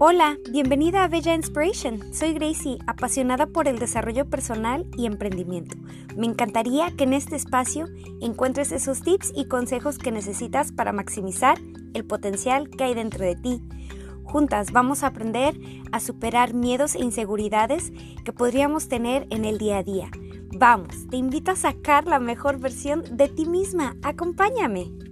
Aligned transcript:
Hola, 0.00 0.38
bienvenida 0.52 1.02
a 1.02 1.08
Bella 1.08 1.34
Inspiration. 1.34 2.14
Soy 2.14 2.32
Gracie, 2.32 2.78
apasionada 2.86 3.48
por 3.48 3.66
el 3.66 3.80
desarrollo 3.80 4.30
personal 4.30 4.86
y 4.96 5.06
emprendimiento. 5.06 5.76
Me 6.16 6.26
encantaría 6.26 6.92
que 6.96 7.02
en 7.02 7.14
este 7.14 7.34
espacio 7.34 7.86
encuentres 8.20 8.70
esos 8.70 9.02
tips 9.02 9.32
y 9.34 9.46
consejos 9.46 9.98
que 9.98 10.12
necesitas 10.12 10.70
para 10.70 10.92
maximizar 10.92 11.58
el 11.94 12.04
potencial 12.04 12.70
que 12.70 12.84
hay 12.84 12.94
dentro 12.94 13.24
de 13.24 13.34
ti. 13.34 13.60
Juntas 14.22 14.70
vamos 14.70 15.02
a 15.02 15.08
aprender 15.08 15.58
a 15.90 15.98
superar 15.98 16.54
miedos 16.54 16.94
e 16.94 17.00
inseguridades 17.00 17.92
que 18.24 18.32
podríamos 18.32 18.86
tener 18.86 19.26
en 19.30 19.44
el 19.44 19.58
día 19.58 19.78
a 19.78 19.82
día. 19.82 20.12
Vamos, 20.56 21.08
te 21.10 21.16
invito 21.16 21.50
a 21.50 21.56
sacar 21.56 22.06
la 22.06 22.20
mejor 22.20 22.60
versión 22.60 23.02
de 23.16 23.26
ti 23.26 23.46
misma. 23.46 23.96
Acompáñame. 24.04 25.07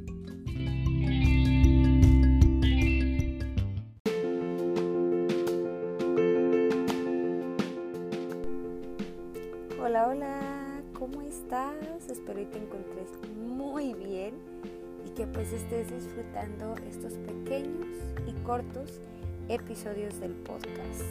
Hola, 9.86 10.08
hola, 10.08 10.40
¿cómo 10.98 11.22
estás? 11.22 12.08
Espero 12.10 12.40
que 12.40 12.46
te 12.46 12.58
encontres 12.58 13.08
muy 13.38 13.94
bien 13.94 14.34
y 15.06 15.10
que 15.10 15.28
pues 15.28 15.52
estés 15.52 15.92
disfrutando 15.92 16.74
estos 16.88 17.12
pequeños 17.18 17.86
y 18.26 18.32
cortos 18.42 19.00
episodios 19.48 20.18
del 20.18 20.32
podcast. 20.32 21.04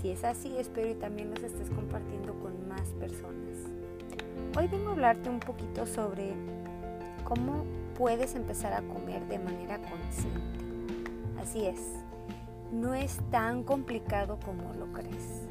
Si 0.00 0.08
es 0.08 0.24
así, 0.24 0.56
espero 0.56 0.88
y 0.88 0.94
también 0.94 1.28
los 1.28 1.42
estés 1.42 1.68
compartiendo 1.68 2.32
con 2.40 2.66
más 2.66 2.88
personas. 2.94 3.58
Hoy 4.56 4.68
vengo 4.68 4.88
a 4.88 4.92
hablarte 4.92 5.28
un 5.28 5.40
poquito 5.40 5.84
sobre 5.84 6.32
cómo 7.24 7.66
puedes 7.94 8.36
empezar 8.36 8.72
a 8.72 8.80
comer 8.88 9.26
de 9.26 9.38
manera 9.38 9.82
consciente. 9.82 10.64
Así 11.42 11.66
es, 11.66 11.92
no 12.72 12.94
es 12.94 13.18
tan 13.30 13.64
complicado 13.64 14.38
como 14.46 14.72
lo 14.72 14.90
crees. 14.94 15.42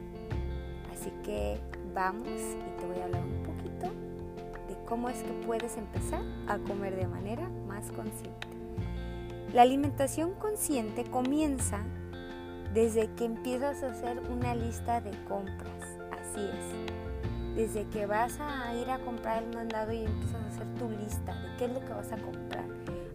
Así 0.92 1.12
que 1.24 1.60
vamos 1.96 2.28
y 2.28 2.80
te 2.80 2.86
voy 2.86 3.00
a 3.00 3.06
hablar 3.06 3.24
un 3.24 3.42
poquito 3.44 3.88
de 4.68 4.76
cómo 4.86 5.10
es 5.10 5.24
que 5.24 5.32
puedes 5.46 5.78
empezar 5.78 6.22
a 6.46 6.58
comer 6.58 6.98
de 6.98 7.08
manera 7.08 7.48
más 7.68 7.90
consciente. 7.94 8.48
La 9.54 9.62
alimentación 9.62 10.34
consciente 10.34 11.06
comienza 11.06 11.80
desde 12.74 13.10
que 13.14 13.24
empiezas 13.24 13.82
a 13.82 13.92
hacer 13.92 14.20
una 14.30 14.54
lista 14.54 15.00
de 15.00 15.12
compras, 15.24 15.98
así 16.12 16.42
es. 16.42 17.56
Desde 17.56 17.88
que 17.88 18.06
vas 18.06 18.38
a 18.42 18.76
ir 18.76 18.92
a 18.92 19.00
comprar 19.00 19.44
el 19.44 19.56
mandado 19.56 19.94
y 19.94 20.04
empiezas 20.04 20.44
a 20.44 20.48
hacer 20.48 20.68
tu 20.76 20.90
lista 20.90 21.34
de 21.34 21.58
qué 21.58 21.66
es 21.66 21.72
lo 21.72 21.80
que 21.80 21.94
vas 21.94 22.12
a 22.12 22.18
comprar. 22.18 22.66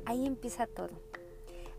Ahí 0.06 0.24
empieza 0.24 0.66
todo. 0.66 1.02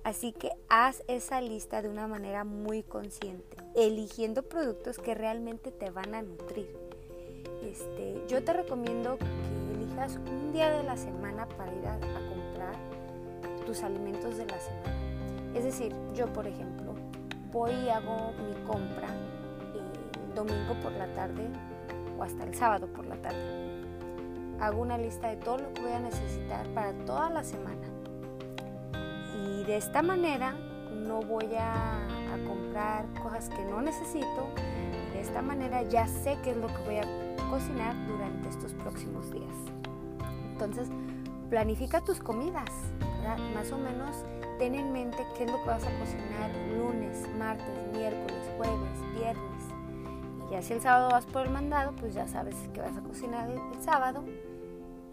Así 0.03 0.33
que 0.33 0.51
haz 0.69 1.03
esa 1.07 1.41
lista 1.41 1.81
de 1.81 1.89
una 1.89 2.07
manera 2.07 2.43
muy 2.43 2.83
consciente, 2.83 3.57
eligiendo 3.75 4.43
productos 4.43 4.97
que 4.97 5.13
realmente 5.13 5.71
te 5.71 5.89
van 5.89 6.13
a 6.15 6.21
nutrir 6.21 6.91
este, 7.61 8.23
yo 8.27 8.43
te 8.43 8.53
recomiendo 8.53 9.17
que 9.17 9.75
elijas 9.75 10.15
un 10.15 10.51
día 10.51 10.71
de 10.71 10.83
la 10.83 10.97
semana 10.97 11.47
para 11.47 11.73
ir 11.73 11.85
a, 11.87 11.99
comprar 11.99 12.75
tus 13.65 13.83
alimentos 13.83 14.37
de 14.37 14.45
la 14.45 14.59
semana. 14.59 15.53
Es 15.53 15.63
decir, 15.63 15.95
yo 16.15 16.31
por 16.33 16.47
ejemplo 16.47 16.95
voy 17.51 17.71
y 17.71 17.89
hago 17.89 18.33
mi 18.43 18.53
compra 18.65 19.09
el 20.27 20.35
domingo 20.35 20.73
por 20.81 20.91
la 20.93 21.13
tarde 21.13 21.47
o 22.17 22.23
hasta 22.23 22.43
el 22.43 22.55
sábado 22.55 22.87
por 22.87 23.05
la 23.05 23.15
tarde. 23.21 23.61
Hago 24.59 24.81
una 24.81 24.97
lista 24.97 25.29
de 25.29 25.37
todo 25.37 25.59
lo 25.59 25.73
que 25.73 25.81
voy 25.81 25.91
a 25.91 25.99
necesitar 25.99 26.67
para 26.73 26.93
toda 27.05 27.29
la 27.29 27.43
semana. 27.43 27.87
Y 29.45 29.63
de 29.63 29.77
esta 29.77 30.01
manera 30.01 30.55
no 30.91 31.21
voy 31.21 31.49
a 31.57 32.07
comprar 32.47 33.05
cosas 33.41 33.55
que 33.55 33.63
no 33.65 33.81
necesito. 33.81 34.47
De 35.13 35.21
esta 35.21 35.41
manera 35.41 35.83
ya 35.83 36.07
sé 36.07 36.37
qué 36.43 36.51
es 36.51 36.57
lo 36.57 36.67
que 36.67 36.77
voy 36.85 36.97
a 36.97 37.49
cocinar 37.49 37.95
durante 38.07 38.49
estos 38.49 38.73
próximos 38.73 39.31
días. 39.31 39.53
Entonces, 40.51 40.89
planifica 41.49 42.01
tus 42.01 42.19
comidas, 42.19 42.69
más 43.53 43.71
o 43.71 43.77
menos 43.77 44.23
ten 44.57 44.75
en 44.75 44.91
mente 44.91 45.25
qué 45.35 45.45
es 45.45 45.51
lo 45.51 45.57
que 45.63 45.69
vas 45.69 45.83
a 45.83 45.99
cocinar 45.99 46.51
lunes, 46.77 47.27
martes, 47.37 47.87
miércoles, 47.93 48.49
jueves, 48.57 49.15
viernes. 49.15 49.63
Y 50.47 50.51
ya 50.51 50.61
si 50.61 50.73
el 50.73 50.81
sábado 50.81 51.09
vas 51.09 51.25
por 51.25 51.45
el 51.45 51.51
mandado, 51.51 51.93
pues 51.93 52.13
ya 52.13 52.27
sabes 52.27 52.55
que 52.73 52.81
vas 52.81 52.95
a 52.95 53.01
cocinar 53.01 53.49
el, 53.49 53.59
sábado 53.81 54.23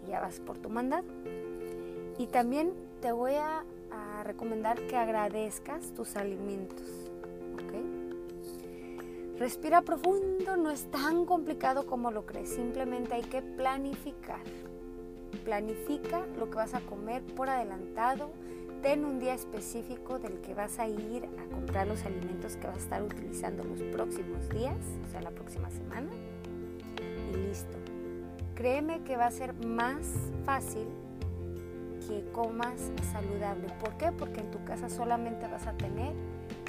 y 0.05 0.11
ya 0.11 0.19
vas 0.19 0.39
por 0.39 0.57
tu 0.59 0.69
mandado. 0.69 1.07
Y 2.17 2.27
también 2.27 2.73
te 3.01 3.11
voy 3.11 3.33
a, 3.33 3.63
a 3.91 4.23
recomendar 4.23 4.79
que 4.87 4.97
agradezcas 4.97 5.93
tus 5.93 6.15
alimentos. 6.15 7.09
Respira 9.39 9.83
profundo, 9.83 10.57
no 10.57 10.69
es 10.69 10.91
tan 10.91 11.23
complicado 11.23 11.87
como 11.87 12.11
lo 12.11 12.25
crees, 12.25 12.49
simplemente 12.49 13.13
hay 13.13 13.21
que 13.21 13.41
planificar. 13.41 14.41
Planifica 15.45 16.25
lo 16.37 16.49
que 16.49 16.57
vas 16.57 16.73
a 16.73 16.81
comer 16.81 17.23
por 17.23 17.47
adelantado, 17.47 18.31
ten 18.81 19.05
un 19.05 19.17
día 19.17 19.33
específico 19.33 20.19
del 20.19 20.41
que 20.41 20.53
vas 20.53 20.77
a 20.77 20.89
ir 20.89 21.29
a 21.39 21.55
comprar 21.55 21.87
los 21.87 22.03
alimentos 22.03 22.57
que 22.57 22.67
vas 22.67 22.75
a 22.75 22.79
estar 22.79 23.01
utilizando 23.01 23.63
los 23.63 23.81
próximos 23.81 24.49
días, 24.49 24.75
o 25.07 25.09
sea, 25.09 25.21
la 25.21 25.31
próxima 25.31 25.69
semana, 25.69 26.09
y 27.31 27.37
listo. 27.37 27.77
Créeme 28.55 29.05
que 29.05 29.15
va 29.15 29.27
a 29.27 29.31
ser 29.31 29.53
más 29.65 30.05
fácil 30.43 30.85
que 32.05 32.29
comas 32.33 32.91
saludable. 33.13 33.67
¿Por 33.79 33.95
qué? 33.95 34.11
Porque 34.11 34.41
en 34.41 34.51
tu 34.51 34.61
casa 34.65 34.89
solamente 34.89 35.47
vas 35.47 35.65
a 35.65 35.77
tener 35.77 36.13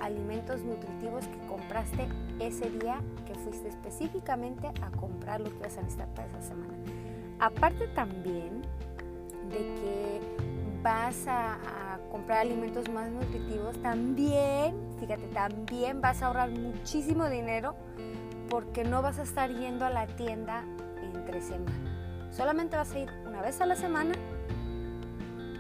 alimentos 0.01 0.63
nutritivos 0.63 1.27
que 1.27 1.39
compraste 1.47 2.09
ese 2.39 2.71
día 2.71 3.01
que 3.27 3.35
fuiste 3.35 3.69
específicamente 3.69 4.69
a 4.83 4.91
comprar 4.91 5.41
lo 5.41 5.51
que 5.51 5.59
vas 5.59 5.77
a 5.77 5.83
necesitar 5.83 6.09
para 6.15 6.29
esa 6.29 6.43
semana. 6.43 6.75
Aparte 7.39 7.89
también 7.89 8.63
de 9.51 9.59
que 9.59 10.21
vas 10.83 11.27
a, 11.27 11.59
comprar 12.11 12.39
alimentos 12.39 12.89
más 12.91 13.11
nutritivos, 13.11 13.81
también, 13.83 14.75
fíjate, 14.99 15.29
también 15.29 16.01
vas 16.01 16.23
a 16.23 16.27
ahorrar 16.27 16.51
muchísimo 16.51 17.29
dinero 17.29 17.77
porque 18.49 18.85
no 18.85 19.01
vas 19.01 19.19
a 19.19 19.23
estar 19.23 19.51
yendo 19.51 19.85
a 19.87 19.91
la 19.91 20.07
tienda 20.07 20.65
entre 21.03 21.41
semana. 21.41 22.31
Solamente 22.33 22.77
vas 22.77 22.93
a 22.93 22.99
ir 22.99 23.11
una 23.27 23.43
vez 23.43 23.61
a 23.61 23.67
la 23.67 23.77
semana 23.77 24.15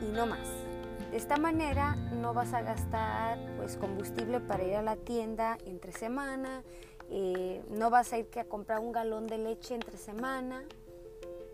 y 0.00 0.12
no 0.12 0.26
más. 0.26 0.69
De 1.10 1.16
esta 1.16 1.36
manera 1.36 1.96
no 1.96 2.34
vas 2.34 2.54
a 2.54 2.62
gastar 2.62 3.36
pues, 3.56 3.76
combustible 3.76 4.38
para 4.38 4.62
ir 4.62 4.76
a 4.76 4.82
la 4.82 4.94
tienda 4.94 5.58
entre 5.66 5.90
semana, 5.90 6.62
eh, 7.10 7.64
no 7.68 7.90
vas 7.90 8.12
a 8.12 8.18
ir 8.18 8.26
que 8.26 8.38
a 8.38 8.44
comprar 8.44 8.78
un 8.78 8.92
galón 8.92 9.26
de 9.26 9.38
leche 9.38 9.74
entre 9.74 9.98
semana 9.98 10.62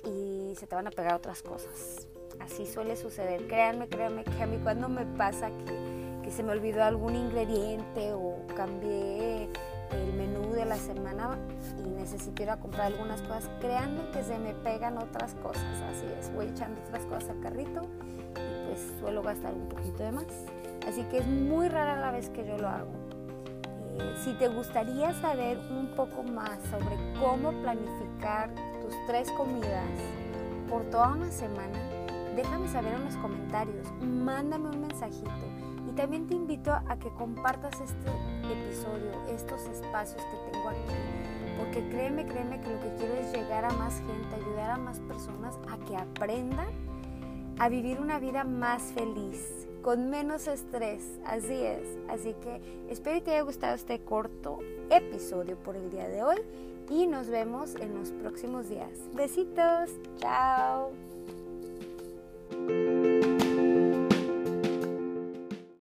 y 0.05 0.55
se 0.57 0.67
te 0.67 0.75
van 0.75 0.87
a 0.89 0.91
pegar 0.91 1.15
otras 1.15 1.41
cosas. 1.41 2.07
Así 2.39 2.67
suele 2.67 2.97
suceder. 2.97 3.47
Créanme, 3.47 3.89
créanme 3.89 4.25
que 4.25 4.43
a 4.43 4.47
mí 4.47 4.59
cuando 4.63 4.91
me 4.91 5.07
pasa 5.07 5.51
que, 5.65 6.31
se 6.31 6.43
me 6.43 6.53
olvidó 6.53 6.83
algún 6.83 7.15
ingrediente 7.15 8.13
o 8.13 8.45
cambié 8.57 9.49
el 9.93 10.13
menú 10.13 10.53
de 10.53 10.67
la 10.67 10.77
semana 10.77 11.39
y 11.83 11.89
necesito 11.89 12.43
ir 12.43 12.51
a 12.51 12.59
comprar 12.59 12.89
algunas 12.89 13.23
cosas, 13.23 13.49
créanme 13.61 14.11
que 14.11 14.23
se 14.23 14.37
me 14.37 14.53
pegan 14.53 14.99
otras 14.99 15.35
cosas. 15.37 15.65
Así 15.89 16.05
es, 16.19 16.31
voy 16.35 16.49
echando 16.49 16.83
otras 16.83 17.07
cosas 17.07 17.31
al 17.31 17.41
carrito 17.41 17.83
pues, 18.77 19.01
suelo 19.01 19.23
gastar 19.23 19.55
un 19.55 19.69
poquito 19.69 20.03
de 20.03 20.13
más. 20.13 20.27
Así 20.87 21.03
que 21.05 21.19
es 21.19 21.27
muy 21.27 21.69
rara 21.69 21.97
la 21.97 22.11
vez 22.11 22.29
que 22.31 22.47
yo 22.47 22.57
lo 22.59 22.69
hago. 22.69 22.93
Eh, 23.99 24.15
si 24.23 24.35
te 24.35 24.49
gustaría 24.49 25.13
saber 25.15 25.59
un 25.71 25.89
poco 25.97 26.23
más 26.23 26.61
sobre 26.71 26.97
cómo 27.19 27.53
planificar 27.63 28.51
tus 28.83 28.95
tres 29.07 29.31
comidas 29.33 29.85
por 30.69 30.85
toda 30.91 31.15
una 31.15 31.31
semana, 31.31 31.79
déjame 32.37 32.69
saber 32.69 32.95
en 32.95 33.05
los 33.05 33.17
comentarios, 33.17 33.91
mándame 34.01 34.69
un 34.69 34.83
mensajito. 34.83 35.31
Y 35.89 35.93
también 35.93 36.27
te 36.27 36.35
invito 36.35 36.73
a 36.73 36.99
que 36.99 37.09
compartas 37.11 37.81
este 37.81 38.11
episodio, 38.53 39.13
estos 39.29 39.63
espacios 39.63 40.23
que 40.23 40.53
tengo 40.53 40.69
aquí. 40.69 40.95
Porque 41.59 41.89
créeme, 41.89 42.27
créeme 42.27 42.61
que 42.61 42.69
lo 42.69 42.81
que 42.81 42.95
quiero 42.99 43.15
es 43.15 43.33
llegar 43.33 43.65
a 43.65 43.71
más 43.71 43.99
gente, 44.01 44.35
ayudar 44.35 44.73
a 44.73 44.77
más 44.77 45.01
personas 45.01 45.59
a 45.71 45.79
que 45.87 45.97
aprendan 45.97 46.69
a 47.59 47.69
vivir 47.69 48.01
una 48.01 48.19
vida 48.19 48.45
más 48.45 48.93
feliz, 48.93 49.67
con 49.83 50.11
menos 50.11 50.47
estrés. 50.47 51.03
Así 51.25 51.55
es. 51.55 51.83
Así 52.09 52.35
que 52.43 52.61
espero 52.91 53.17
que 53.17 53.23
te 53.23 53.31
haya 53.33 53.43
gustado 53.43 53.75
este 53.75 54.01
corto 54.01 54.59
episodio 54.91 55.57
por 55.57 55.77
el 55.77 55.91
día 55.91 56.09
de 56.09 56.23
hoy 56.23 56.39
y 56.91 57.07
nos 57.07 57.29
vemos 57.29 57.75
en 57.77 57.95
los 57.99 58.11
próximos 58.13 58.69
días. 58.69 58.91
Besitos. 59.15 59.91
Chao. 60.19 61.16